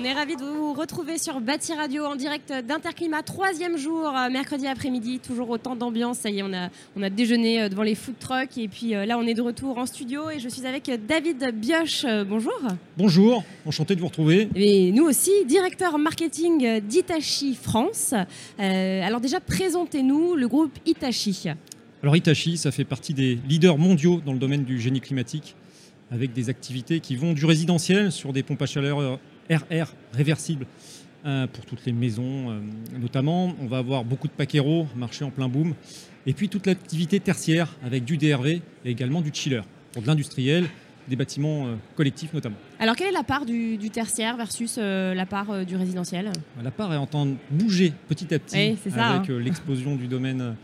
On 0.00 0.04
est 0.04 0.12
ravis 0.12 0.36
de 0.36 0.42
vous 0.42 0.74
retrouver 0.74 1.18
sur 1.18 1.40
Bâti 1.40 1.72
Radio 1.72 2.04
en 2.04 2.14
direct 2.14 2.52
d'Interclimat, 2.52 3.24
troisième 3.24 3.76
jour, 3.76 4.06
euh, 4.06 4.30
mercredi 4.30 4.68
après-midi, 4.68 5.18
toujours 5.18 5.50
autant 5.50 5.74
d'ambiance. 5.74 6.18
Ça 6.18 6.30
y 6.30 6.38
est, 6.38 6.44
on 6.44 6.52
a, 6.52 6.68
on 6.94 7.02
a 7.02 7.10
déjeuné 7.10 7.62
euh, 7.62 7.68
devant 7.68 7.82
les 7.82 7.96
food 7.96 8.14
trucks 8.20 8.56
et 8.58 8.68
puis 8.68 8.94
euh, 8.94 9.06
là 9.06 9.18
on 9.18 9.26
est 9.26 9.34
de 9.34 9.42
retour 9.42 9.76
en 9.76 9.86
studio 9.86 10.30
et 10.30 10.38
je 10.38 10.48
suis 10.48 10.64
avec 10.66 10.88
David 11.08 11.50
Bioche. 11.52 12.06
Bonjour. 12.28 12.56
Bonjour, 12.96 13.42
enchanté 13.66 13.96
de 13.96 14.00
vous 14.00 14.06
retrouver. 14.06 14.48
Et 14.54 14.92
nous 14.92 15.02
aussi, 15.02 15.32
directeur 15.46 15.98
marketing 15.98 16.78
d'Itachi 16.78 17.56
France. 17.60 18.14
alors 18.56 19.20
déjà, 19.20 19.40
présentez-nous 19.40 20.36
le 20.36 20.46
groupe 20.46 20.78
Itachi. 20.86 21.48
Alors 22.04 22.14
Itachi, 22.14 22.56
ça 22.56 22.70
fait 22.70 22.84
partie 22.84 23.14
des 23.14 23.36
leaders 23.48 23.78
mondiaux 23.78 24.20
dans 24.24 24.32
le 24.32 24.38
domaine 24.38 24.62
du 24.62 24.78
génie 24.78 25.00
climatique 25.00 25.56
avec 26.12 26.32
des 26.32 26.50
activités 26.50 27.00
qui 27.00 27.16
vont 27.16 27.32
du 27.32 27.44
résidentiel 27.46 28.12
sur 28.12 28.32
des 28.32 28.44
pompes 28.44 28.62
à 28.62 28.66
chaleur 28.66 29.18
RR 29.50 29.92
réversible 30.12 30.66
euh, 31.26 31.46
pour 31.46 31.64
toutes 31.64 31.84
les 31.84 31.92
maisons 31.92 32.50
euh, 32.50 32.60
notamment. 32.98 33.52
On 33.60 33.66
va 33.66 33.78
avoir 33.78 34.04
beaucoup 34.04 34.28
de 34.28 34.32
paqueros, 34.32 34.86
marché 34.94 35.24
en 35.24 35.30
plein 35.30 35.48
boom. 35.48 35.74
Et 36.26 36.32
puis 36.32 36.48
toute 36.48 36.66
l'activité 36.66 37.18
tertiaire 37.20 37.74
avec 37.84 38.04
du 38.04 38.16
DRV 38.16 38.46
et 38.46 38.62
également 38.84 39.20
du 39.20 39.30
chiller 39.32 39.62
pour 39.92 40.02
de 40.02 40.06
l'industriel, 40.06 40.66
des 41.08 41.16
bâtiments 41.16 41.66
euh, 41.66 41.74
collectifs 41.96 42.32
notamment. 42.32 42.56
Alors 42.78 42.94
quelle 42.94 43.08
est 43.08 43.12
la 43.12 43.24
part 43.24 43.46
du, 43.46 43.78
tertiaire 43.90 44.36
versus 44.36 44.78
la 44.78 45.26
part 45.26 45.64
du 45.66 45.76
résidentiel? 45.76 46.30
La 46.62 46.70
part 46.70 46.92
est 46.92 46.98
en 46.98 47.06
train 47.06 47.26
de 47.26 47.34
bouger 47.50 47.92
petit 48.08 48.32
à 48.32 48.38
petit 48.38 48.56
avec 48.56 48.96
hein. 48.96 49.22
l'explosion 49.40 49.96
du 49.96 50.06
domaine 50.06 50.54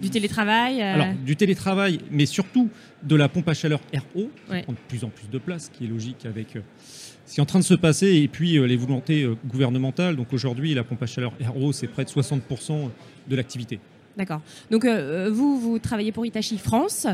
du 0.00 0.10
télétravail 0.10 0.82
Alors, 0.82 1.14
du 1.24 1.36
télétravail, 1.36 2.00
mais 2.10 2.26
surtout 2.26 2.68
de 3.02 3.16
la 3.16 3.28
pompe 3.28 3.48
à 3.48 3.54
chaleur 3.54 3.80
RO, 3.94 4.30
qui 4.50 4.62
prend 4.62 4.72
de 4.72 4.78
plus 4.88 5.04
en 5.04 5.08
plus 5.08 5.28
de 5.30 5.38
place, 5.38 5.70
qui 5.72 5.84
est 5.84 5.88
logique 5.88 6.26
avec 6.26 6.56
c'est 7.26 7.42
en 7.42 7.46
train 7.46 7.58
de 7.58 7.64
se 7.64 7.74
passer, 7.74 8.14
et 8.14 8.28
puis 8.28 8.56
euh, 8.56 8.66
les 8.66 8.76
volontés 8.76 9.24
euh, 9.24 9.36
gouvernementales. 9.46 10.16
Donc 10.16 10.32
aujourd'hui, 10.32 10.72
la 10.74 10.84
pompe 10.84 11.02
à 11.02 11.06
chaleur 11.06 11.32
RO, 11.40 11.72
c'est 11.72 11.88
près 11.88 12.04
de 12.04 12.08
60% 12.08 12.88
de 13.28 13.36
l'activité. 13.36 13.80
D'accord. 14.16 14.40
Donc 14.70 14.84
euh, 14.84 15.30
vous, 15.30 15.58
vous 15.58 15.78
travaillez 15.78 16.12
pour 16.12 16.24
Hitachi 16.24 16.58
France. 16.58 17.06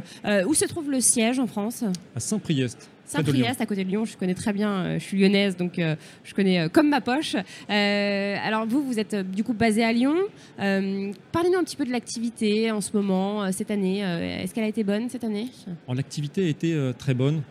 où 0.47 0.55
se 0.55 0.65
trouve 0.67 0.91
le 0.91 1.01
siège 1.01 1.39
en 1.39 1.47
France? 1.47 1.85
À 2.15 2.21
Saint-Priest. 2.21 2.89
Saint-Priest, 3.05 3.61
à 3.61 3.67
côté 3.67 3.85
de 3.85 3.91
Lyon. 3.91 4.05
Je 4.05 4.17
connais 4.17 4.35
très 4.35 4.53
bien. 4.53 4.99
je 4.99 5.05
suis 5.05 5.19
lyonnaise, 5.19 5.57
donc 5.57 5.79
je 5.79 6.35
connais 6.35 6.69
comme 6.71 6.89
ma 6.89 7.01
poche. 7.01 7.37
alors 7.69 8.67
vous, 8.67 8.83
vous 8.83 8.99
êtes 8.99 9.15
du 9.15 9.45
coup 9.45 9.53
basé 9.53 9.85
à 9.85 9.93
Lyon. 9.93 10.15
Parlez-nous 10.57 11.59
un 11.59 11.65
petit 11.65 11.77
peu 11.77 11.85
de 11.85 11.91
l'activité 11.91 12.71
en 12.71 12.81
ce 12.81 12.97
moment, 12.97 13.51
cette 13.53 13.71
année. 13.71 13.99
Est-ce 13.99 14.55
qu'elle 14.55 14.65
a 14.65 14.69
été 14.69 14.85
bonne 14.85 15.11
cette 15.11 15.25
année? 15.25 15.49
L'activité 15.93 16.47
a 16.47 16.49
été 16.49 16.93
très 16.97 17.13
bonne 17.13 17.43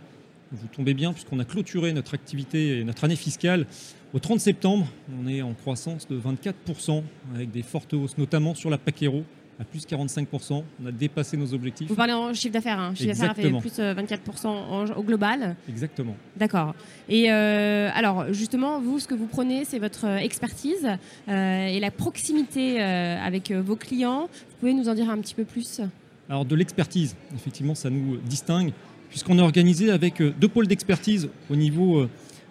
vous 0.52 0.68
tombez 0.68 0.94
bien 0.94 1.14
puisqu'on 1.14 1.40
a 1.40 1.46
clôturé 1.46 1.94
notre 1.94 2.14
activité 2.14 2.80
et 2.80 2.84
notre 2.84 3.04
année 3.04 3.16
fiscale 3.16 3.66
au 4.14 4.20
30 4.20 4.40
septembre. 4.40 4.88
On 5.22 5.28
est 5.28 5.42
en 5.42 5.54
croissance 5.54 6.08
de 6.08 6.20
24% 6.20 7.04
avec 7.36 7.52
des 7.52 7.64
fortes 7.64 7.94
hausses, 7.94 8.18
notamment 8.18 8.54
sur 8.54 8.70
la 8.70 8.78
Paquero 8.78 9.24
à 9.62 9.64
plus 9.64 9.86
45%. 9.86 10.64
On 10.82 10.86
a 10.88 10.92
dépassé 10.92 11.38
nos 11.38 11.54
objectifs. 11.54 11.88
Vous 11.88 11.96
parlez 11.96 12.14
en 12.14 12.34
chiffre 12.34 12.54
d'affaires, 12.54 12.80
hein. 12.80 12.96
chiffre 12.96 13.10
d'affaires 13.10 13.36
fait 13.36 13.52
plus 13.52 13.80
24% 13.80 14.48
euh, 14.48 14.96
au 14.96 15.04
global. 15.04 15.56
Exactement. 15.70 16.16
D'accord. 16.36 16.74
Et 17.08 17.32
euh, 17.32 17.90
alors 17.94 18.34
justement, 18.34 18.82
vous, 18.82 19.00
ce 19.00 19.08
que 19.08 19.14
vous 19.14 19.28
prenez, 19.28 19.64
c'est 19.64 19.78
votre 19.78 20.06
expertise 20.06 20.88
euh, 21.30 21.68
et 21.68 21.80
la 21.80 21.92
proximité 21.92 22.82
avec 22.82 23.52
vos 23.52 23.76
clients. 23.76 24.22
Vous 24.24 24.58
pouvez 24.60 24.74
nous 24.74 24.90
en 24.90 24.96
dire 24.96 25.10
un 25.10 25.20
petit 25.20 25.36
peu 25.36 25.46
plus? 25.46 25.82
Alors 26.28 26.46
de 26.46 26.56
l'expertise, 26.56 27.16
effectivement, 27.36 27.76
ça 27.76 27.90
nous 27.90 28.18
distingue 28.18 28.74
puisqu'on 29.10 29.38
est 29.38 29.42
organisé 29.42 29.92
avec 29.92 30.22
deux 30.22 30.48
pôles 30.48 30.68
d'expertise 30.68 31.30
au 31.50 31.56
niveau 31.56 32.08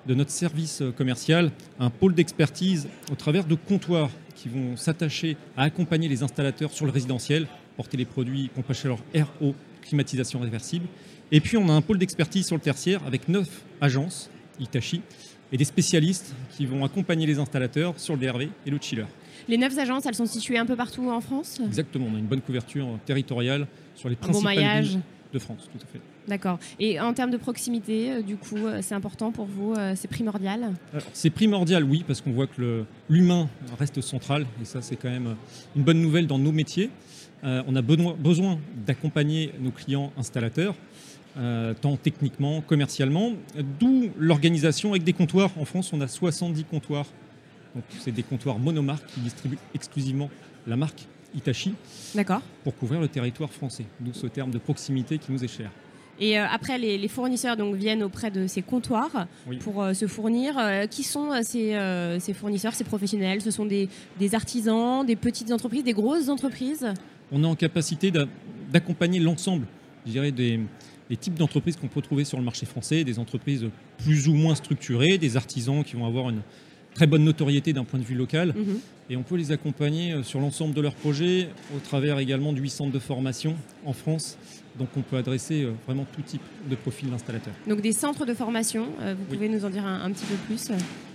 de 0.06 0.14
notre 0.14 0.30
service 0.30 0.82
commercial, 0.96 1.50
un 1.78 1.88
pôle 1.88 2.14
d'expertise 2.14 2.86
au 3.10 3.14
travers 3.14 3.44
de 3.44 3.54
comptoirs 3.54 4.10
qui 4.40 4.48
vont 4.48 4.76
s'attacher 4.76 5.36
à 5.56 5.64
accompagner 5.64 6.08
les 6.08 6.22
installateurs 6.22 6.72
sur 6.72 6.86
le 6.86 6.92
résidentiel, 6.92 7.46
porter 7.76 7.98
les 7.98 8.06
produits 8.06 8.48
pompe 8.48 8.70
à 8.70 8.72
chaleur 8.72 8.98
RO, 9.14 9.54
climatisation 9.82 10.40
réversible. 10.40 10.86
Et 11.30 11.40
puis 11.40 11.58
on 11.58 11.68
a 11.68 11.72
un 11.72 11.82
pôle 11.82 11.98
d'expertise 11.98 12.46
sur 12.46 12.56
le 12.56 12.62
tertiaire 12.62 13.02
avec 13.06 13.28
neuf 13.28 13.62
agences, 13.82 14.30
Itachi, 14.58 15.02
et 15.52 15.56
des 15.58 15.64
spécialistes 15.64 16.34
qui 16.56 16.64
vont 16.64 16.84
accompagner 16.84 17.26
les 17.26 17.38
installateurs 17.38 17.98
sur 17.98 18.16
le 18.16 18.20
DRV 18.20 18.48
et 18.64 18.70
le 18.70 18.78
chiller. 18.80 19.04
Les 19.46 19.58
neuf 19.58 19.76
agences, 19.76 20.06
elles 20.06 20.14
sont 20.14 20.26
situées 20.26 20.58
un 20.58 20.66
peu 20.66 20.76
partout 20.76 21.10
en 21.10 21.20
France? 21.20 21.60
Exactement, 21.66 22.06
on 22.10 22.16
a 22.16 22.18
une 22.18 22.26
bonne 22.26 22.40
couverture 22.40 22.86
territoriale 23.04 23.66
sur 23.94 24.08
les 24.08 24.16
principales 24.16 24.82
villes 24.82 25.00
de 25.32 25.38
France, 25.38 25.68
tout 25.70 25.78
à 25.84 25.86
fait. 25.92 26.00
D'accord. 26.28 26.58
Et 26.78 27.00
en 27.00 27.12
termes 27.12 27.30
de 27.30 27.36
proximité, 27.36 28.12
euh, 28.12 28.22
du 28.22 28.36
coup, 28.36 28.56
euh, 28.56 28.80
c'est 28.82 28.94
important 28.94 29.32
pour 29.32 29.46
vous 29.46 29.74
euh, 29.74 29.94
C'est 29.96 30.08
primordial 30.08 30.74
C'est 31.12 31.30
primordial, 31.30 31.84
oui, 31.84 32.04
parce 32.06 32.20
qu'on 32.20 32.32
voit 32.32 32.46
que 32.46 32.84
l'humain 33.08 33.48
reste 33.78 34.00
central, 34.00 34.46
et 34.60 34.64
ça, 34.64 34.82
c'est 34.82 34.96
quand 34.96 35.10
même 35.10 35.36
une 35.76 35.82
bonne 35.82 36.00
nouvelle 36.00 36.26
dans 36.26 36.38
nos 36.38 36.52
métiers. 36.52 36.90
on 37.42 37.74
a 37.74 37.82
besoin 37.82 38.58
d'accompagner 38.86 39.52
nos 39.60 39.70
clients 39.70 40.12
installateurs, 40.18 40.74
tant 41.80 41.96
techniquement, 41.96 42.60
commercialement, 42.60 43.32
d'où 43.78 44.10
l'organisation 44.18 44.90
avec 44.90 45.04
des 45.04 45.14
comptoirs. 45.14 45.50
En 45.58 45.64
France, 45.64 45.92
on 45.92 46.00
a 46.00 46.08
70 46.08 46.64
comptoirs. 46.64 47.06
c'est 47.98 48.12
des 48.12 48.22
comptoirs 48.22 48.58
monomarques 48.58 49.06
qui 49.06 49.20
distribuent 49.20 49.58
exclusivement 49.74 50.28
la 50.66 50.76
marque 50.76 51.06
Itachi. 51.34 51.74
D'accord. 52.14 52.42
Pour 52.64 52.76
couvrir 52.76 53.00
le 53.00 53.08
territoire 53.08 53.50
français, 53.50 53.86
d'où 54.00 54.12
ce 54.12 54.26
terme 54.26 54.50
de 54.50 54.58
proximité 54.58 55.18
qui 55.18 55.32
nous 55.32 55.42
est 55.42 55.48
cher. 55.48 55.70
Et 56.20 56.38
euh, 56.38 56.44
après, 56.48 56.78
les, 56.78 57.08
fournisseurs 57.08 57.56
donc, 57.56 57.74
viennent 57.74 58.02
auprès 58.02 58.30
de 58.30 58.46
ces 58.46 58.60
comptoirs 58.60 59.26
pour 59.60 59.82
euh, 59.82 59.94
se 59.94 60.06
fournir. 60.06 60.54
Euh, 60.58 60.86
qui 60.86 61.02
sont 61.02 61.30
ces, 61.42 61.76
ces, 62.20 62.34
fournisseurs, 62.34 62.74
ces 62.74 62.84
professionnels? 62.84 63.40
Ce 63.40 63.50
sont 63.50 63.64
des, 63.64 63.88
artisans, 64.34 65.04
des 65.04 65.16
petites 65.16 65.50
entreprises, 65.50 65.82
des 65.82 65.94
grosses 65.94 66.28
entreprises? 66.28 66.86
On 67.32 67.42
est 67.42 67.46
en 67.46 67.56
capacité 67.56 68.12
d'accompagner 68.70 69.18
l'ensemble, 69.18 69.66
je 70.06 70.12
dirais, 70.12 70.30
des, 70.30 70.60
types 71.18 71.34
d'entreprises 71.34 71.76
qu'on 71.76 71.88
peut 71.88 72.02
trouver 72.02 72.24
sur 72.24 72.38
le 72.38 72.44
marché 72.44 72.66
français, 72.66 73.02
des 73.02 73.18
entreprises 73.18 73.66
plus 73.98 74.28
ou 74.28 74.34
moins 74.34 74.54
structurées, 74.54 75.16
des 75.16 75.36
artisans 75.36 75.82
qui 75.82 75.96
vont 75.96 76.06
avoir 76.06 76.28
une 76.28 76.42
très 76.94 77.06
bonne 77.06 77.24
notoriété 77.24 77.72
d'un 77.72 77.84
point 77.84 77.98
de 77.98 78.04
vue 78.04 78.14
local. 78.14 78.54
Mhm. 78.56 78.78
Et 79.10 79.16
on 79.16 79.22
peut 79.22 79.36
les 79.36 79.50
accompagner 79.50 80.22
sur 80.22 80.40
l'ensemble 80.40 80.72
de 80.72 80.80
leurs 80.80 80.94
projets, 80.94 81.48
au 81.76 81.80
travers 81.80 82.18
également 82.20 82.52
du 82.52 82.60
8 82.60 82.70
centres 82.70 82.92
de 82.92 82.98
formation 83.00 83.56
en 83.84 83.92
France 83.92 84.38
donc 84.78 84.88
on 84.96 85.02
peut 85.02 85.16
adresser 85.16 85.62
euh, 85.62 85.72
vraiment 85.86 86.06
tout 86.14 86.22
type 86.22 86.42
de 86.68 86.74
profil 86.74 87.10
d'installateur. 87.10 87.52
Donc 87.66 87.80
des 87.80 87.92
centres 87.92 88.24
de 88.24 88.34
formation, 88.34 88.86
euh, 89.00 89.14
vous 89.16 89.34
pouvez 89.34 89.48
nous 89.48 89.64
en 89.64 89.70
dire 89.70 89.84
un, 89.84 90.10
petit 90.10 90.24
peu 90.24 90.34
plus 90.46 90.70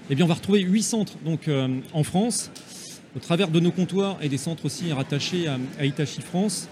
Eh 0.10 0.16
bien 0.16 0.26
on 0.26 0.28
va 0.28 0.36
retrouver 0.36 0.62
huit 0.62 0.84
centres 0.84 1.14
donc, 1.24 1.48
euh, 1.48 1.68
en 1.94 2.04
France, 2.04 2.52
au 3.16 3.20
travers 3.20 3.50
de 3.50 3.60
nos 3.60 3.72
comptoirs 3.72 4.18
et 4.22 4.30
des 4.30 4.38
centres 4.38 4.66
aussi 4.66 4.92
rattachés 4.92 5.48
à, 5.48 5.86
Itachi 5.86 6.22
France, 6.22 6.68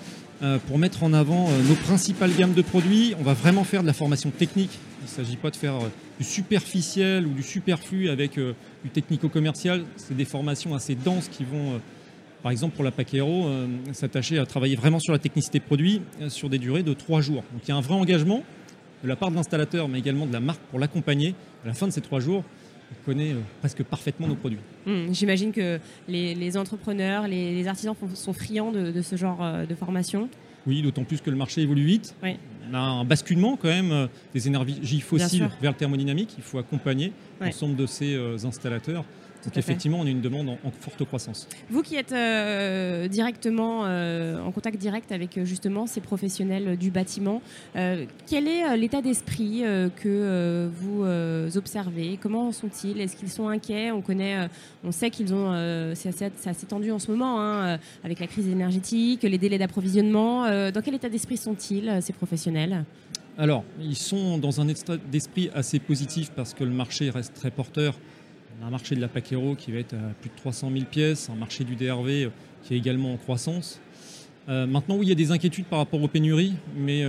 pour 0.67 0.77
mettre 0.77 1.03
en 1.03 1.13
avant 1.13 1.47
nos 1.69 1.75
principales 1.75 2.35
gammes 2.35 2.53
de 2.53 2.61
produits. 2.61 3.15
On 3.17 3.23
va 3.23 3.33
vraiment 3.33 3.63
faire 3.63 3.81
de 3.81 3.87
la 3.87 3.93
formation 3.93 4.29
technique. 4.29 4.77
Il 5.03 5.11
ne 5.11 5.25
s'agit 5.25 5.35
pas 5.35 5.51
de 5.51 5.55
faire 5.57 5.75
du 6.17 6.25
superficiel 6.25 7.27
ou 7.27 7.31
du 7.31 7.43
superflu 7.43 8.09
avec 8.09 8.39
du 8.39 8.89
technico-commercial. 8.89 9.83
C'est 9.97 10.15
des 10.15 10.25
formations 10.25 10.73
assez 10.73 10.95
denses 10.95 11.27
qui 11.27 11.43
vont 11.43 11.79
par 12.43 12.51
exemple, 12.51 12.75
pour 12.75 12.83
la 12.83 12.91
Paquero, 12.91 13.47
euh, 13.47 13.67
s'attacher 13.93 14.37
à 14.37 14.45
travailler 14.45 14.75
vraiment 14.75 14.99
sur 14.99 15.13
la 15.13 15.19
technicité 15.19 15.61
produit 15.61 16.01
euh, 16.21 16.27
sur 16.27 16.49
des 16.49 16.59
durées 16.59 16.83
de 16.83 16.93
trois 16.93 17.21
jours. 17.21 17.41
Donc 17.53 17.61
il 17.63 17.69
y 17.69 17.71
a 17.71 17.77
un 17.77 17.81
vrai 17.81 17.95
engagement 17.95 18.43
de 19.01 19.07
la 19.07 19.15
part 19.15 19.31
de 19.31 19.35
l'installateur, 19.35 19.87
mais 19.87 19.99
également 19.99 20.27
de 20.27 20.33
la 20.33 20.41
marque 20.41 20.59
pour 20.69 20.77
l'accompagner. 20.77 21.35
À 21.63 21.67
la 21.67 21.73
fin 21.73 21.87
de 21.87 21.93
ces 21.93 22.01
trois 22.01 22.19
jours, 22.19 22.43
connaît 23.05 23.31
euh, 23.31 23.41
presque 23.59 23.83
parfaitement 23.83 24.27
nos 24.27 24.35
produits. 24.35 24.59
Hum, 24.87 25.07
j'imagine 25.11 25.51
que 25.51 25.79
les, 26.07 26.57
entrepreneurs, 26.57 27.27
les, 27.27 27.67
artisans 27.67 27.95
sont 28.13 28.33
friands 28.33 28.71
de, 28.71 29.01
ce 29.01 29.15
genre 29.15 29.39
de 29.67 29.75
formation. 29.75 30.29
Oui, 30.65 30.81
d'autant 30.81 31.03
plus 31.03 31.21
que 31.21 31.29
le 31.29 31.35
marché 31.35 31.61
évolue 31.61 31.83
vite. 31.83 32.15
On 32.71 32.73
a 32.73 32.79
un 32.79 33.05
basculement 33.05 33.57
quand 33.57 33.67
même 33.67 34.07
des 34.33 34.47
énergies 34.47 35.01
fossiles 35.01 35.49
vers 35.61 35.71
le 35.71 35.77
thermodynamique. 35.77 36.33
Il 36.37 36.43
faut 36.43 36.57
accompagner 36.57 37.11
l'ensemble 37.41 37.75
de 37.75 37.85
ces 37.85 38.17
installateurs 38.45 39.03
donc 39.43 39.57
effectivement, 39.57 39.99
on 39.99 40.05
a 40.05 40.09
une 40.09 40.21
demande 40.21 40.49
en, 40.49 40.71
forte 40.79 41.03
croissance. 41.05 41.47
Vous 41.69 41.81
qui 41.81 41.95
êtes 41.95 42.11
euh, 42.11 43.07
directement 43.07 43.81
euh, 43.83 44.39
en 44.39 44.51
contact 44.51 44.77
direct 44.77 45.11
avec 45.11 45.37
euh, 45.37 45.45
justement 45.45 45.85
ces 45.85 46.01
professionnels 46.01 46.77
du 46.77 46.91
bâtiment, 46.91 47.41
quel 47.73 48.47
est 48.47 48.77
l'état 48.77 49.01
d'esprit 49.01 49.63
que 49.95 50.69
vous 50.79 51.03
observez? 51.57 52.17
Comment 52.21 52.51
sont-ils? 52.51 52.99
Est-ce 52.99 53.15
qu'ils 53.15 53.29
sont 53.29 53.47
inquiets? 53.47 53.91
On 53.91 54.01
connaît, 54.01 54.47
on 54.83 54.91
sait 54.91 55.09
qu'ils 55.09 55.33
ont, 55.33 55.93
c'est 55.95 56.09
assez, 56.09 56.65
tendu 56.67 56.91
en 56.91 56.99
ce 56.99 57.11
moment 57.11 57.41
hein, 57.41 57.79
avec 58.03 58.19
la 58.19 58.27
crise 58.27 58.47
énergétique, 58.47 59.23
les 59.23 59.37
délais 59.37 59.57
d'approvisionnement. 59.57 60.43
dans 60.71 60.81
quel 60.81 60.95
état 60.95 61.09
d'esprit 61.09 61.37
sont-ils 61.37 61.99
ces 62.01 62.13
professionnels? 62.13 62.85
Alors, 63.37 63.63
ils 63.81 63.95
sont 63.95 64.37
dans 64.37 64.61
un 64.61 64.67
état 64.67 64.97
d'esprit 64.97 65.49
assez 65.53 65.79
positif 65.79 66.31
parce 66.35 66.53
que 66.53 66.63
le 66.63 66.71
marché 66.71 67.09
reste 67.09 67.33
très 67.33 67.49
porteur 67.49 67.95
un 68.61 68.69
marché 68.69 68.95
de 68.95 69.01
la 69.01 69.07
Paquero 69.07 69.55
qui 69.55 69.71
va 69.71 69.79
être 69.79 69.93
à 69.93 70.13
plus 70.19 70.29
de 70.29 70.35
300 70.35 70.71
000 70.71 70.85
pièces, 70.85 71.29
un 71.29 71.35
marché 71.35 71.63
du 71.63 71.75
DRV 71.75 72.29
qui 72.63 72.73
est 72.73 72.77
également 72.77 73.13
en 73.13 73.17
croissance. 73.17 73.79
maintenant, 74.47 74.95
oui, 74.95 75.05
il 75.05 75.09
y 75.09 75.11
a 75.11 75.15
des 75.15 75.31
inquiétudes 75.31 75.65
par 75.65 75.79
rapport 75.79 76.01
aux 76.01 76.07
pénuries, 76.07 76.53
mais 76.75 77.03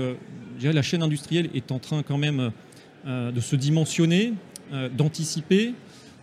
la 0.60 0.82
chaîne 0.82 1.02
industrielle 1.02 1.50
est 1.54 1.70
en 1.70 1.78
train 1.78 2.02
quand 2.02 2.18
même 2.18 2.50
de 3.06 3.40
se 3.40 3.56
dimensionner, 3.56 4.32
d'anticiper. 4.96 5.74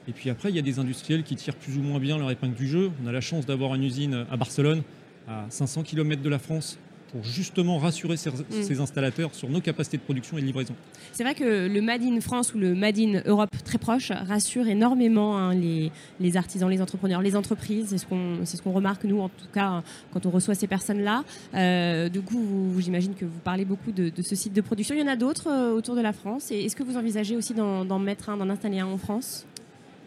Et 0.07 0.11
puis 0.11 0.29
après, 0.29 0.49
il 0.49 0.55
y 0.55 0.59
a 0.59 0.63
des 0.63 0.79
industriels 0.79 1.23
qui 1.23 1.35
tirent 1.35 1.55
plus 1.55 1.77
ou 1.77 1.81
moins 1.81 1.99
bien 1.99 2.17
leur 2.17 2.31
épingle 2.31 2.55
du 2.55 2.67
jeu. 2.67 2.91
On 3.03 3.07
a 3.07 3.11
la 3.11 3.21
chance 3.21 3.45
d'avoir 3.45 3.75
une 3.75 3.83
usine 3.83 4.25
à 4.31 4.35
Barcelone, 4.35 4.81
à 5.27 5.45
500 5.49 5.83
km 5.83 6.21
de 6.21 6.29
la 6.29 6.39
France, 6.39 6.77
pour 7.11 7.23
justement 7.23 7.77
rassurer 7.77 8.17
ces, 8.17 8.29
mm. 8.29 8.81
installateurs 8.81 9.35
sur 9.35 9.49
nos 9.49 9.61
capacités 9.61 9.97
de 9.97 10.01
production 10.01 10.37
et 10.37 10.41
de 10.41 10.45
livraison. 10.45 10.73
C'est 11.11 11.23
vrai 11.23 11.35
que 11.35 11.67
le 11.67 11.81
Made 11.81 12.03
in 12.03 12.19
France 12.21 12.53
ou 12.53 12.59
le 12.59 12.73
Made 12.73 12.97
in 12.99 13.21
Europe 13.25 13.49
très 13.65 13.77
proche 13.77 14.11
rassure 14.11 14.67
énormément 14.67 15.37
hein, 15.37 15.53
les, 15.53 16.37
artisans, 16.37 16.69
les 16.69 16.81
entrepreneurs, 16.81 17.21
les 17.21 17.35
entreprises. 17.35 17.87
C'est 17.89 17.97
ce 17.97 18.05
qu'on 18.05 18.45
ce 18.45 18.61
qu'on 18.61 18.71
remarque, 18.71 19.03
nous, 19.03 19.19
en 19.19 19.29
tout 19.29 19.47
cas, 19.53 19.83
quand 20.13 20.25
on 20.25 20.29
reçoit 20.29 20.55
ces 20.55 20.67
personnes-là. 20.67 21.23
Euh, 21.55 22.09
du 22.09 22.21
coup, 22.21 22.75
j'imagine 22.79 23.13
que 23.13 23.25
vous 23.25 23.39
parlez 23.43 23.65
beaucoup 23.65 23.91
de, 23.91 24.11
ce 24.21 24.35
site 24.35 24.53
de 24.53 24.61
production. 24.61 24.95
Il 24.95 24.99
y 24.99 25.03
en 25.03 25.07
a 25.07 25.15
d'autres 25.15 25.49
euh, 25.49 25.73
autour 25.73 25.95
de 25.95 26.01
la 26.01 26.13
France. 26.13 26.51
Est-ce 26.51 26.75
que 26.75 26.83
vous 26.83 26.97
envisagez 26.97 27.35
aussi 27.35 27.53
d'en 27.53 27.99
mettre 27.99 28.29
un, 28.29 28.37
d'en 28.37 28.49
installer 28.49 28.79
un 28.79 28.87
en 28.87 28.97
France? 28.97 29.45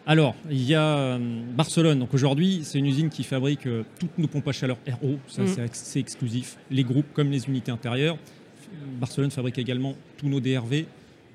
Alors, 0.07 0.35
il 0.51 0.61
y 0.61 0.75
a 0.75 0.97
euh, 0.97 1.17
Barcelone. 1.55 1.97
Donc 1.97 2.13
aujourd'hui, 2.13 2.61
c'est 2.63 2.77
une 2.77 2.85
usine 2.85 3.09
qui 3.09 3.23
fabrique 3.23 3.65
euh, 3.65 3.83
toutes 3.99 4.15
nos 4.19 4.27
pompes 4.27 4.47
à 4.47 4.51
chaleur 4.51 4.77
RO. 5.01 5.17
Ça, 5.27 5.41
mm. 5.41 5.67
c'est 5.71 5.99
exclusif. 5.99 6.57
Les 6.69 6.83
groupes 6.83 7.11
comme 7.13 7.31
les 7.31 7.47
unités 7.47 7.71
intérieures. 7.71 8.17
Barcelone 8.99 9.31
fabrique 9.31 9.57
également 9.57 9.95
tous 10.17 10.27
nos 10.27 10.39
DRV. 10.39 10.85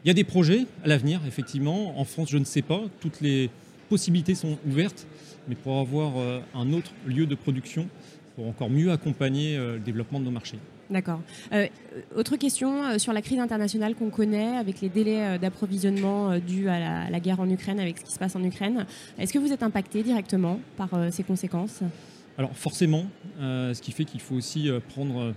Il 0.04 0.08
y 0.08 0.10
a 0.10 0.14
des 0.14 0.24
projets 0.24 0.66
à 0.84 0.88
l'avenir, 0.88 1.20
effectivement. 1.26 1.98
En 1.98 2.04
France, 2.04 2.30
je 2.30 2.38
ne 2.38 2.44
sais 2.44 2.62
pas. 2.62 2.82
Toutes 3.00 3.20
les 3.20 3.50
possibilités 3.88 4.36
sont 4.36 4.56
ouvertes. 4.64 5.04
Mais 5.48 5.56
pour 5.56 5.78
avoir 5.80 6.12
euh, 6.18 6.38
un 6.54 6.72
autre 6.72 6.92
lieu 7.06 7.26
de 7.26 7.34
production, 7.34 7.88
pour 8.36 8.46
encore 8.46 8.70
mieux 8.70 8.92
accompagner 8.92 9.56
le 9.58 9.80
développement 9.80 10.20
de 10.20 10.26
nos 10.26 10.30
marchés. 10.30 10.58
D'accord. 10.90 11.20
Euh, 11.52 11.68
autre 12.16 12.36
question 12.36 12.84
euh, 12.84 12.98
sur 12.98 13.12
la 13.12 13.22
crise 13.22 13.38
internationale 13.38 13.94
qu'on 13.94 14.10
connaît 14.10 14.56
avec 14.56 14.80
les 14.80 14.88
délais 14.88 15.24
euh, 15.24 15.38
d'approvisionnement 15.38 16.38
dus 16.38 16.68
à 16.68 17.08
la, 17.08 17.20
guerre 17.20 17.38
en 17.38 17.48
Ukraine, 17.48 17.78
avec 17.78 17.98
ce 17.98 18.04
qui 18.04 18.12
se 18.12 18.18
passe 18.18 18.34
en 18.34 18.42
Ukraine. 18.42 18.86
Est-ce 19.18 19.32
que 19.32 19.38
vous 19.38 19.52
êtes 19.52 19.62
impacté 19.62 20.02
directement 20.02 20.60
par 20.76 20.90
ces 21.12 21.22
conséquences? 21.22 21.80
Alors 22.38 22.56
forcément, 22.56 23.06
ce 23.38 23.80
qui 23.80 23.92
fait 23.92 24.04
qu'il 24.04 24.20
faut 24.20 24.34
aussi 24.34 24.70
prendre 24.88 25.34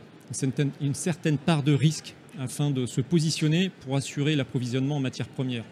une 0.82 0.94
certaine, 0.94 1.38
part 1.38 1.62
de 1.62 1.74
risque 1.74 2.16
afin 2.40 2.72
de 2.72 2.86
se 2.86 3.02
positionner 3.02 3.70
pour 3.82 3.98
assurer 3.98 4.36
l'approvisionnement 4.36 4.98
en 4.98 5.00
matières 5.00 5.28
premières. 5.28 5.66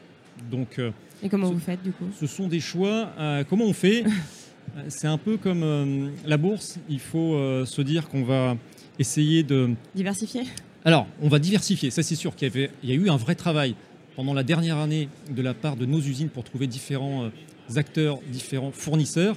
Donc, 0.51 0.81
Et 1.23 1.29
comment 1.29 1.49
vous 1.49 1.59
faites 1.59 1.81
du 1.81 1.93
coup? 1.93 2.05
Ce 2.19 2.27
sont 2.27 2.47
des 2.47 2.59
choix. 2.59 3.09
comment 3.49 3.65
on 3.65 3.73
fait? 3.73 4.03
C'est 4.89 5.07
un 5.07 5.17
peu 5.17 5.37
comme 5.37 6.11
la 6.25 6.37
bourse. 6.37 6.79
Il 6.89 6.99
faut 6.99 7.65
se 7.65 7.81
dire 7.81 8.09
qu'on 8.09 8.23
va 8.23 8.57
essayer 9.01 9.43
de... 9.43 9.71
Diversifier 9.93 10.43
Alors, 10.85 11.07
on 11.21 11.27
va 11.27 11.39
diversifier, 11.39 11.91
ça 11.91 12.03
c'est 12.03 12.15
sûr 12.15 12.35
qu'il 12.35 12.47
y, 12.47 12.51
avait, 12.51 12.71
il 12.83 12.89
y 12.89 12.93
a 12.93 12.95
eu 12.95 13.09
un 13.09 13.17
vrai 13.17 13.35
travail 13.35 13.75
pendant 14.15 14.33
la 14.33 14.43
dernière 14.43 14.77
année 14.77 15.09
de 15.29 15.41
la 15.41 15.53
part 15.53 15.75
de 15.75 15.85
nos 15.85 15.99
usines 15.99 16.29
pour 16.29 16.43
trouver 16.43 16.67
différents 16.67 17.25
euh, 17.25 17.77
acteurs, 17.77 18.19
différents 18.31 18.71
fournisseurs. 18.71 19.35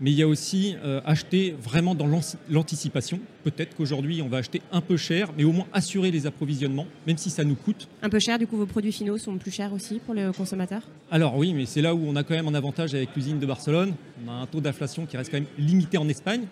Mais 0.00 0.10
il 0.10 0.16
y 0.16 0.22
a 0.22 0.28
aussi 0.28 0.74
euh, 0.84 1.00
acheter 1.04 1.54
vraiment 1.62 1.94
dans 1.94 2.08
l'anticipation. 2.50 3.20
Peut-être 3.44 3.76
qu'aujourd'hui, 3.76 4.22
on 4.22 4.28
va 4.28 4.38
acheter 4.38 4.60
un 4.72 4.80
peu 4.80 4.96
cher, 4.96 5.30
mais 5.36 5.44
au 5.44 5.52
moins 5.52 5.66
assurer 5.72 6.10
les 6.10 6.26
approvisionnements, 6.26 6.86
même 7.06 7.16
si 7.16 7.30
ça 7.30 7.44
nous 7.44 7.54
coûte. 7.54 7.88
Un 8.02 8.08
peu 8.08 8.18
cher, 8.18 8.38
du 8.38 8.46
coup, 8.48 8.56
vos 8.56 8.66
produits 8.66 8.90
finaux 8.90 9.18
sont 9.18 9.38
plus 9.38 9.52
chers 9.52 9.72
aussi 9.72 10.00
pour 10.04 10.14
les 10.14 10.30
consommateurs 10.36 10.82
Alors 11.12 11.36
oui, 11.36 11.54
mais 11.54 11.64
c'est 11.64 11.80
là 11.80 11.94
où 11.94 12.02
on 12.04 12.16
a 12.16 12.24
quand 12.24 12.34
même 12.34 12.48
un 12.48 12.54
avantage 12.54 12.92
avec 12.94 13.10
l'usine 13.14 13.38
de 13.38 13.46
Barcelone. 13.46 13.94
On 14.26 14.30
a 14.30 14.34
un 14.34 14.46
taux 14.46 14.60
d'inflation 14.60 15.06
qui 15.06 15.16
reste 15.16 15.30
quand 15.30 15.38
même 15.38 15.46
limité 15.58 15.96
en 15.96 16.08
Espagne, 16.08 16.42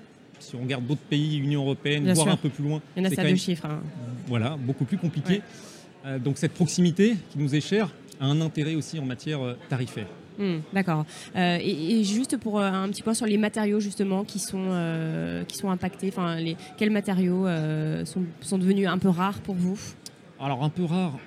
si 0.43 0.57
on 0.57 0.63
regarde 0.63 0.87
d'autres 0.87 1.01
pays, 1.01 1.39
Union 1.39 1.63
européenne, 1.63 2.13
voire 2.13 2.29
un 2.29 2.37
peu 2.37 2.49
plus 2.49 2.65
loin, 2.65 2.81
il 2.97 3.03
y 3.03 3.07
en 3.07 3.11
a 3.11 3.15
ça 3.15 3.37
chiffres. 3.37 3.67
Hein. 3.67 3.81
Voilà, 4.27 4.57
beaucoup 4.59 4.85
plus 4.85 4.99
compliqué. 4.99 5.43
Euh, 6.05 6.19
donc 6.19 6.39
cette 6.39 6.53
proximité 6.53 7.17
qui 7.31 7.39
nous 7.39 7.55
est 7.55 7.61
chère 7.61 7.91
a 8.21 8.27
un 8.27 8.41
intérêt 8.41 8.75
aussi 8.75 8.99
en 8.99 9.05
matière 9.05 9.41
euh, 9.41 9.57
tarifaire. 9.69 10.07
Hmm, 10.39 10.59
d'accord. 10.73 11.05
Euh, 11.37 11.59
et, 11.61 12.03
juste 12.05 12.39
pour 12.39 12.61
un 12.61 12.89
petit 12.89 13.03
point 13.03 13.15
sur 13.15 13.27
les 13.27 13.37
matériaux 13.37 13.81
justement 13.81 14.25
qui 14.25 14.39
sont 14.39 15.45
qui 15.47 15.59
sont 15.59 15.71
impactés. 15.71 16.09
Enfin, 16.09 16.37
les, 16.37 16.57
quels 16.79 16.91
matériaux 16.91 17.47
sont, 18.05 18.23
sont, 18.41 18.59
devenus 18.59 18.89
un 18.89 18.99
peu 18.99 19.11
rares 19.11 19.41
pour 19.41 19.55
vous? 19.55 19.79
Alors 20.41 20.65
un 20.65 20.71
peu 20.71 20.85
rares. 20.85 21.19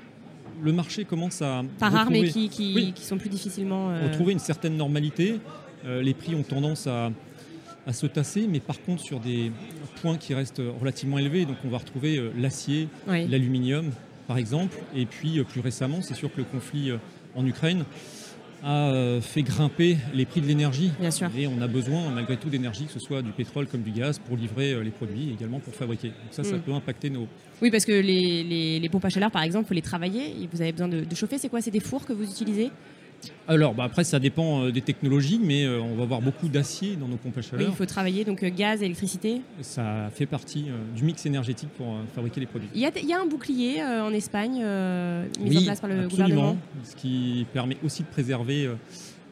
Le 0.62 0.72
marché 0.72 1.06
commence 1.06 1.42
à 1.42 1.64
pas 1.80 1.90
rares 1.90 2.10
mais 2.10 2.24
qui, 2.30 2.50
qui, 2.50 2.94
qui, 2.94 3.04
sont 3.04 3.18
plus 3.18 3.30
difficilement 3.30 3.90
retrouver 4.04 4.34
une 4.34 4.40
certaine 4.40 4.76
normalité. 4.76 5.40
les 5.86 6.14
prix 6.16 6.34
ont 6.34 6.44
tendance 6.44 6.88
à, 6.88 7.12
à 7.88 7.94
se 7.94 8.06
tasser, 8.06 8.48
mais 8.50 8.60
par 8.60 8.82
contre 8.82 9.04
sur 9.04 9.20
des 9.20 9.52
points 10.02 10.18
qui 10.18 10.34
restent 10.34 10.62
relativement 10.80 11.18
élevés. 11.18 11.46
Donc 11.46 11.58
on 11.66 11.70
va 11.70 11.78
retrouver 11.78 12.18
euh, 12.18 12.32
l'acier, 12.38 12.88
l'aluminium 13.08 13.92
par 14.28 14.38
exemple. 14.38 14.78
Et 14.96 15.06
puis 15.06 15.40
euh, 15.40 15.44
plus 15.44 15.62
récemment, 15.62 16.02
c'est 16.02 16.16
sûr 16.16 16.32
que 16.32 16.38
le 16.38 16.46
conflit 16.46 16.92
euh, 16.92 16.98
en 17.36 17.46
Ukraine 17.46 17.86
a 18.64 19.20
fait 19.22 19.44
grimper 19.44 19.98
les 20.16 20.26
prix 20.26 20.42
de 20.42 20.48
l'énergie. 20.48 20.92
Et 21.38 21.46
on 21.46 21.62
a 21.62 21.68
besoin 21.68 22.10
malgré 22.10 22.36
tout 22.36 22.50
d'énergie, 22.50 22.86
que 22.86 22.94
ce 22.94 23.00
soit 23.00 23.22
du 23.22 23.30
pétrole 23.30 23.68
comme 23.68 23.84
du 23.84 23.92
gaz, 23.92 24.18
pour 24.18 24.38
livrer 24.38 24.84
les 24.84 24.90
produits 24.90 25.30
et 25.30 25.34
également 25.34 25.60
pour 25.60 25.76
fabriquer. 25.76 26.08
Donc 26.08 26.32
ça, 26.32 26.44
ça 26.44 26.56
mm. 26.56 26.62
peut 26.62 26.74
impacter 26.74 27.12
nos... 27.12 27.28
Oui, 27.62 27.70
parce 27.70 27.86
que 27.86 27.92
les, 27.92 28.80
les, 28.80 28.90
pompes 28.90 29.06
à 29.06 29.10
chaleur, 29.10 29.30
par 29.30 29.44
exemple, 29.44 29.66
il 29.66 29.68
faut 29.68 29.74
les 29.76 29.84
travailler. 29.84 30.50
Vous 30.52 30.62
avez 30.64 30.72
besoin 30.72 30.88
de, 30.88 31.02
de 31.02 31.16
chauffer. 31.16 31.38
C'est 31.38 31.50
quoi? 31.50 31.62
C'est 31.62 31.70
des 31.70 31.80
fours 31.80 32.08
que 32.08 32.14
vous 32.14 32.24
utilisez? 32.24 32.72
Alors, 33.48 33.74
bah, 33.76 33.84
après, 33.84 34.04
ça 34.04 34.20
dépend 34.20 34.64
euh, 34.64 34.72
des 34.72 34.82
technologies, 34.82 35.40
mais 35.42 35.66
euh, 35.66 35.80
on 35.80 35.96
va 35.96 36.04
avoir 36.04 36.22
beaucoup 36.22 36.48
d'acier 36.48 36.96
dans 36.96 37.08
nos 37.08 37.18
pompes 37.18 37.38
à 37.38 37.42
chaleur. 37.42 37.66
Oui, 37.66 37.72
il 37.72 37.76
faut 37.76 37.86
travailler, 37.86 38.26
donc 38.26 38.44
euh, 38.44 38.50
gaz, 38.50 38.82
électricité 38.82 39.42
Ça 39.62 40.10
fait 40.14 40.26
partie 40.26 40.66
du 40.96 41.04
mix 41.04 41.26
énergétique 41.26 41.70
pour 41.78 41.96
fabriquer 42.16 42.40
les 42.40 42.48
produits. 42.48 42.70
Il 42.74 42.82
y, 42.82 43.14
a, 43.14 43.22
un 43.22 43.26
bouclier 43.26 43.84
en 43.84 44.12
Espagne 44.12 44.64
mis 45.40 45.58
en 45.58 45.64
place 45.64 45.80
par 45.80 45.90
le 45.90 46.06
absolument, 46.06 46.08
gouvernement 46.10 46.58
Ce 46.84 46.96
qui 46.96 47.46
permet 47.54 47.78
aussi 47.84 48.04
de 48.04 48.08
préserver 48.08 48.70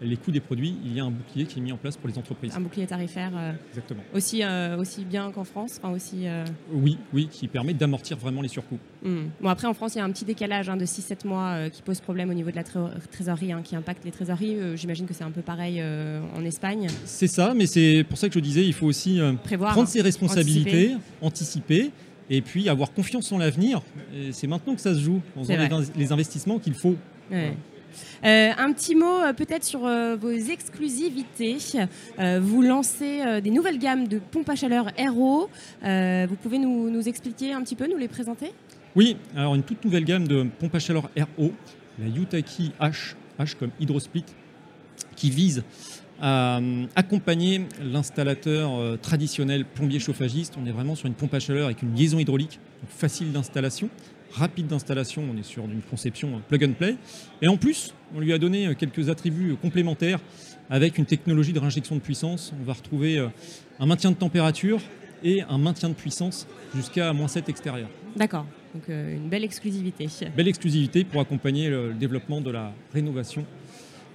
les 0.01 0.17
coûts 0.17 0.31
des 0.31 0.39
produits, 0.39 0.75
il 0.83 0.95
y 0.95 0.99
a 0.99 1.05
un 1.05 1.11
bouclier 1.11 1.45
qui 1.45 1.59
est 1.59 1.61
mis 1.61 1.71
en 1.71 1.77
place 1.77 1.97
pour 1.97 2.07
les 2.09 2.17
entreprises. 2.17 2.53
Un 2.55 2.61
bouclier 2.61 2.85
tarifaire 2.85 3.31
euh, 3.35 3.51
Exactement. 3.69 4.03
Aussi, 4.13 4.43
euh, 4.43 4.77
aussi 4.77 5.05
bien 5.05 5.31
qu'en 5.31 5.43
France 5.43 5.79
enfin 5.81 5.93
aussi, 5.93 6.27
euh, 6.27 6.45
Oui, 6.71 6.97
oui, 7.13 7.27
qui 7.31 7.47
permet 7.47 7.73
d'amortir 7.73 8.17
vraiment 8.17 8.41
les 8.41 8.47
surcoûts. 8.47 8.79
Hmm. 9.03 9.25
Bon, 9.41 9.49
après, 9.49 9.67
en 9.67 9.73
France, 9.73 9.95
il 9.95 9.99
y 9.99 10.01
a 10.01 10.05
un 10.05 10.11
petit 10.11 10.25
décalage 10.25 10.69
hein, 10.69 10.77
de 10.77 10.85
6-7 10.85 11.27
mois 11.27 11.69
qui 11.69 11.81
pose 11.81 11.99
problème 11.99 12.29
au 12.29 12.33
niveau 12.33 12.51
de 12.51 12.55
la 12.55 12.63
trésorerie, 12.63 13.51
hein, 13.51 13.61
qui 13.63 13.75
impacte 13.75 14.03
les 14.05 14.11
trésoreries. 14.11 14.57
J'imagine 14.75 15.05
que 15.05 15.13
c'est 15.13 15.23
un 15.23 15.31
peu 15.31 15.41
pareil 15.41 15.81
en 15.83 16.43
Espagne. 16.43 16.87
C'est 17.05 17.27
ça, 17.27 17.53
mais 17.53 17.65
c'est 17.65 18.05
pour 18.07 18.17
ça 18.17 18.27
que 18.27 18.33
je 18.33 18.39
disais, 18.39 18.65
il 18.65 18.73
faut 18.73 18.87
aussi 18.87 19.19
Prévoir, 19.43 19.73
prendre 19.73 19.87
ses 19.87 20.01
responsabilités, 20.01 20.95
anticiper. 21.21 21.91
et 22.29 22.41
puis 22.41 22.69
avoir 22.69 22.93
confiance 22.93 23.31
en 23.31 23.37
l'avenir. 23.37 23.81
C'est 24.31 24.47
maintenant 24.47 24.75
que 24.75 24.81
ça 24.81 24.93
se 24.93 24.99
joue, 24.99 25.21
en 25.35 25.43
faisant 25.43 25.81
les, 25.95 26.11
investissements 26.11 26.59
qu'il 26.59 26.73
faut. 26.73 26.95
Euh, 28.23 28.51
un 28.57 28.71
petit 28.73 28.95
mot 28.95 29.19
euh, 29.19 29.33
peut-être 29.33 29.63
sur 29.63 29.85
euh, 29.85 30.15
vos 30.15 30.31
exclusivités. 30.31 31.57
vous 32.41 32.61
lancez 32.61 33.41
des 33.41 33.51
nouvelles 33.51 33.79
gammes 33.79 34.07
de 34.07 34.19
pompes 34.19 34.49
à 34.49 34.55
chaleur 34.55 34.91
RO. 34.97 35.49
vous 35.81 36.35
pouvez 36.41 36.59
nous, 36.59 37.07
expliquer 37.07 37.53
un 37.53 37.61
petit 37.61 37.75
peu, 37.75 37.87
nous 37.87 37.97
les 37.97 38.07
présenter? 38.07 38.51
Oui, 38.95 39.17
alors 39.35 39.55
une 39.55 39.63
toute 39.63 39.83
nouvelle 39.83 40.05
gamme 40.05 40.27
de 40.27 40.45
pompes 40.59 40.75
à 40.75 40.79
chaleur 40.79 41.09
RO, 41.37 41.51
la 41.99 42.07
Yutaki 42.07 42.71
H, 42.79 43.15
H 43.39 43.55
comme 43.55 43.71
Hydrosplit, 43.79 44.25
qui 45.15 45.29
vise 45.29 45.63
à 46.21 46.59
accompagner 46.95 47.67
l'installateur 47.81 48.99
traditionnel 49.01 49.65
plombier 49.65 49.99
chauffagiste. 49.99 50.55
On 50.61 50.65
est 50.65 50.71
vraiment 50.71 50.95
sur 50.95 51.07
une 51.07 51.15
pompe 51.15 51.33
à 51.33 51.39
chaleur 51.39 51.65
avec 51.65 51.81
une 51.81 51.95
liaison 51.95 52.19
hydraulique, 52.19 52.59
facile 52.87 53.31
d'installation, 53.31 53.89
rapide 54.33 54.67
d'installation, 54.67 55.23
on 55.31 55.37
est 55.37 55.43
sur 55.43 55.63
une 55.65 55.81
conception 55.81 56.41
plug 56.47 56.63
and 56.65 56.73
play. 56.73 56.95
Et 57.41 57.47
en 57.47 57.57
plus, 57.57 57.93
on 58.15 58.19
lui 58.19 58.33
a 58.33 58.37
donné 58.37 58.67
euh, 58.67 58.73
quelques 58.73 59.09
attributs 59.09 59.55
complémentaires 59.61 60.19
avec 60.69 60.97
une 60.97 61.05
technologie 61.05 61.53
de 61.53 61.59
réinjection 61.59 61.95
de 61.95 62.01
puissance. 62.01 62.53
On 62.59 62.63
va 62.63 62.73
retrouver 62.73 63.17
euh, 63.17 63.27
un 63.79 63.85
maintien 63.85 64.11
de 64.11 64.15
température 64.15 64.81
et 65.23 65.41
un 65.43 65.57
maintien 65.57 65.89
de 65.89 65.93
puissance 65.93 66.47
jusqu'à 66.75 67.13
moins 67.13 67.27
7 67.27 67.49
extérieur. 67.49 67.89
D'accord, 68.15 68.45
donc 68.73 68.89
euh, 68.89 69.15
une 69.15 69.29
belle 69.29 69.43
exclusivité. 69.43 70.07
Belle 70.35 70.47
exclusivité 70.47 71.03
pour 71.03 71.21
accompagner 71.21 71.69
le 71.69 71.93
développement 71.93 72.41
de 72.41 72.51
la 72.51 72.73
rénovation 72.93 73.45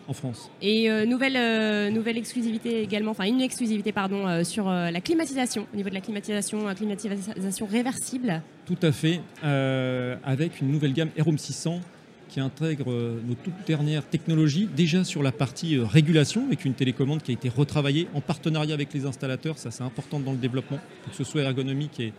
en 0.09 0.15
France. 0.15 0.51
Et 0.63 0.91
euh, 0.91 1.05
nouvelle, 1.05 1.37
euh, 1.37 1.91
nouvelle 1.91 2.17
exclusivité 2.17 2.83
également, 2.83 3.11
enfin 3.11 3.25
une 3.25 3.41
exclusivité 3.41 3.93
pardon, 3.93 4.27
euh, 4.27 4.43
sur 4.43 4.69
la 4.69 5.01
climatisation, 5.01 5.67
au 5.73 5.77
niveau 5.77 5.91
de 5.91 5.95
la 5.95 6.01
climatisation, 6.01 6.75
climatisation 6.75 7.67
réversible. 7.67 8.43
Tout 8.67 8.79
à 8.83 8.93
fait, 8.93 9.21
avec 9.43 10.61
une 10.61 10.71
nouvelle 10.71 10.93
gamme 10.93 11.11
Aerom 11.17 11.39
600 11.39 11.81
qui 12.29 12.41
intègre 12.41 12.93
nos 13.27 13.35
toutes 13.35 13.67
dernières 13.67 14.07
technologies, 14.07 14.69
déjà 14.77 15.03
sur 15.03 15.23
la 15.23 15.33
partie 15.33 15.79
régulation, 15.79 16.45
avec 16.47 16.67
une 16.67 16.75
télécommande 16.75 17.23
qui 17.23 17.31
a 17.31 17.35
été 17.35 17.49
retravaillée 17.49 18.07
en 18.15 18.21
partenariat 18.21 18.75
avec 18.75 18.93
les 18.93 19.07
installateurs, 19.07 19.57
ça 19.57 19.71
c'est 19.71 19.83
important 19.83 20.21
dans 20.21 20.33
le 20.33 20.39
développement, 20.39 20.79
pour 21.03 21.13
que 21.13 21.17
ce 21.17 21.25
soit 21.25 21.41
ergonomique 21.41 22.01
et, 22.01 22.13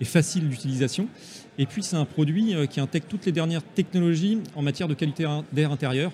et 0.00 0.04
facile 0.04 0.48
d'utilisation. 0.48 1.08
Et 1.58 1.66
puis 1.66 1.84
c'est 1.84 1.96
un 1.96 2.04
produit 2.04 2.54
qui 2.70 2.80
intègre 2.80 3.06
toutes 3.08 3.26
les 3.26 3.32
dernières 3.32 3.62
technologies 3.62 4.40
en 4.56 4.62
matière 4.62 4.88
de 4.88 4.94
qualité 4.94 5.26
d'air 5.52 5.70
intérieur, 5.70 6.10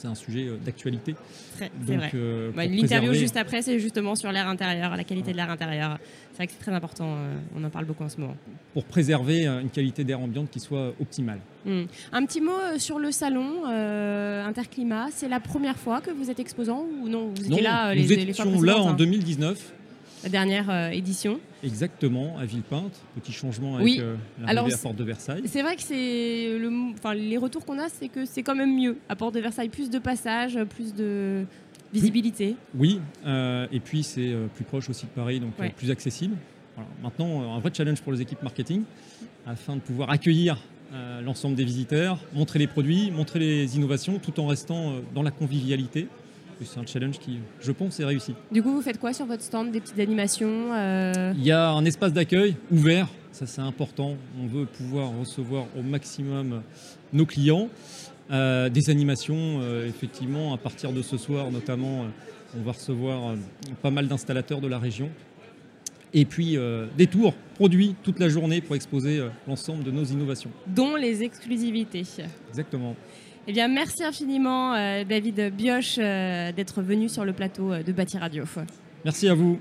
c'est 0.00 0.08
un 0.08 0.14
sujet 0.14 0.48
d'actualité. 0.64 1.14
C'est 1.58 1.96
vrai. 1.96 2.10
Bah, 2.54 2.66
l'interview 2.66 3.12
juste 3.12 3.36
après, 3.36 3.62
c'est 3.62 3.78
justement 3.78 4.14
sur 4.14 4.32
l'air 4.32 4.48
intérieur, 4.48 4.96
la 4.96 5.04
qualité 5.04 5.32
de 5.32 5.36
l'air 5.36 5.50
intérieur. 5.50 5.98
C'est 6.32 6.36
vrai 6.36 6.46
que 6.46 6.52
c'est 6.52 6.64
très 6.64 6.72
important, 6.72 7.16
on 7.54 7.62
en 7.62 7.70
parle 7.70 7.84
beaucoup 7.84 8.04
en 8.04 8.08
ce 8.08 8.18
moment. 8.18 8.36
Pour 8.72 8.84
préserver 8.84 9.46
une 9.46 9.68
qualité 9.68 10.04
d'air 10.04 10.20
ambiante 10.20 10.50
qui 10.50 10.60
soit 10.60 10.94
optimale. 11.00 11.40
Hmm. 11.66 11.84
Un 12.12 12.24
petit 12.24 12.40
mot 12.40 12.78
sur 12.78 12.98
le 12.98 13.12
salon 13.12 13.66
Interclimat, 13.66 15.08
c'est 15.12 15.28
la 15.28 15.40
première 15.40 15.76
fois 15.76 16.00
que 16.00 16.10
vous 16.10 16.30
êtes 16.30 16.40
exposant 16.40 16.86
ou 17.02 17.08
non? 17.08 17.32
Vous 17.34 17.46
étiez 17.46 17.62
là 17.62 17.94
les, 17.94 18.02
nous 18.02 18.12
étions 18.12 18.62
là 18.62 18.78
en 18.78 18.94
2019 18.94 19.74
la 20.22 20.28
dernière 20.28 20.70
euh, 20.70 20.90
édition. 20.90 21.40
Exactement, 21.62 22.38
à 22.38 22.44
Villepinte. 22.44 23.00
Petit 23.14 23.32
changement 23.32 23.76
avec 23.76 23.84
oui. 23.84 23.98
euh, 24.00 24.16
l'arrivée 24.38 24.74
à 24.74 24.78
Porte 24.78 24.96
de 24.96 25.04
Versailles. 25.04 25.42
C'est 25.46 25.62
vrai 25.62 25.76
que 25.76 25.82
c'est 25.82 26.58
le, 26.58 26.70
enfin, 26.92 27.14
les 27.14 27.36
retours 27.36 27.64
qu'on 27.64 27.78
a, 27.78 27.88
c'est 27.88 28.08
que 28.08 28.24
c'est 28.24 28.42
quand 28.42 28.54
même 28.54 28.74
mieux 28.74 28.96
à 29.08 29.16
Porte 29.16 29.34
de 29.34 29.40
Versailles, 29.40 29.68
plus 29.68 29.90
de 29.90 29.98
passages, 29.98 30.58
plus 30.64 30.94
de 30.94 31.44
visibilité. 31.92 32.56
Oui, 32.74 33.00
euh, 33.26 33.66
et 33.72 33.80
puis 33.80 34.02
c'est 34.02 34.34
plus 34.54 34.64
proche 34.64 34.88
aussi 34.90 35.06
de 35.06 35.10
Paris, 35.10 35.40
donc 35.40 35.52
plus 35.76 35.90
accessible. 35.90 36.36
Maintenant, 37.02 37.54
un 37.54 37.58
vrai 37.58 37.70
challenge 37.74 38.00
pour 38.00 38.12
les 38.12 38.22
équipes 38.22 38.42
marketing, 38.42 38.84
afin 39.46 39.76
de 39.76 39.80
pouvoir 39.80 40.08
accueillir 40.10 40.58
l'ensemble 41.22 41.54
des 41.54 41.64
visiteurs, 41.64 42.18
montrer 42.32 42.58
les 42.58 42.66
produits, 42.66 43.10
montrer 43.10 43.38
les 43.38 43.76
innovations, 43.76 44.18
tout 44.18 44.40
en 44.40 44.46
restant 44.46 44.94
dans 45.14 45.22
la 45.22 45.30
convivialité 45.30 46.08
c'est 46.64 46.78
un 46.80 46.86
challenge 46.86 47.18
qui, 47.18 47.38
je 47.60 47.72
pense, 47.72 48.00
est 48.00 48.04
réussi. 48.04 48.34
Du 48.50 48.62
coup, 48.62 48.72
vous 48.72 48.82
faites 48.82 48.98
quoi 48.98 49.12
sur 49.12 49.26
votre 49.26 49.42
stand? 49.42 49.70
Des 49.70 49.80
petites 49.80 49.98
animations 49.98 50.72
euh? 50.72 51.32
Il 51.36 51.44
y 51.44 51.52
a 51.52 51.70
un 51.70 51.84
espace 51.84 52.12
d'accueil 52.12 52.56
ouvert, 52.70 53.08
ça 53.32 53.46
c'est 53.46 53.60
important. 53.60 54.16
On 54.40 54.46
veut 54.46 54.66
pouvoir 54.66 55.10
recevoir 55.18 55.66
au 55.78 55.82
maximum 55.82 56.62
nos 57.12 57.26
clients. 57.26 57.68
Euh, 58.30 58.68
des 58.68 58.90
animations, 58.90 59.60
euh, 59.60 59.88
effectivement, 59.88 60.54
à 60.54 60.56
partir 60.56 60.92
de 60.92 61.02
ce 61.02 61.16
soir 61.16 61.50
notamment, 61.50 62.06
on 62.56 62.62
va 62.62 62.72
recevoir 62.72 63.34
pas 63.82 63.90
mal 63.90 64.06
d'installateurs 64.08 64.60
de 64.60 64.68
la 64.68 64.78
région. 64.78 65.10
Et 66.12 66.24
puis 66.24 66.58
des 66.98 67.06
tours 67.06 67.34
produits 67.54 67.94
toute 68.02 68.18
la 68.18 68.28
journée 68.28 68.60
pour 68.60 68.74
exposer 68.74 69.24
l'ensemble 69.46 69.84
de 69.84 69.92
nos 69.92 70.02
innovations. 70.02 70.50
Dont 70.66 70.96
les 70.96 71.22
exclusivités. 71.22 72.02
Exactement. 72.48 72.96
Eh 73.50 73.52
bien, 73.52 73.66
merci 73.66 74.04
infiniment, 74.04 74.74
euh, 74.74 75.02
David 75.02 75.52
Bioche, 75.52 75.96
euh, 75.98 76.52
d'être 76.52 76.82
venu 76.82 77.08
sur 77.08 77.24
le 77.24 77.32
plateau 77.32 77.72
euh, 77.72 77.82
de 77.82 77.90
Bâti 77.90 78.16
Radio. 78.16 78.44
Merci 79.04 79.28
à 79.28 79.34
vous. 79.34 79.58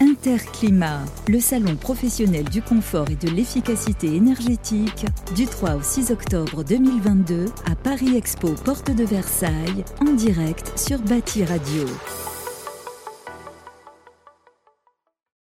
Interclimat, 0.00 1.00
le 1.26 1.40
salon 1.40 1.74
professionnel 1.74 2.44
du 2.44 2.62
confort 2.62 3.08
et 3.10 3.16
de 3.16 3.34
l'efficacité 3.34 4.14
énergétique, 4.14 5.06
du 5.34 5.46
3 5.46 5.74
au 5.74 5.82
6 5.82 6.12
octobre 6.12 6.62
2022 6.62 7.46
à 7.68 7.74
Paris 7.74 8.16
Expo, 8.16 8.54
porte 8.64 8.94
de 8.94 9.02
Versailles, 9.02 9.84
en 10.00 10.12
direct 10.12 10.78
sur 10.78 11.00
Bâti 11.00 11.42
Radio. 11.42 11.86